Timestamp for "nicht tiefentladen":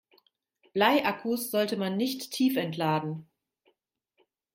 1.95-3.29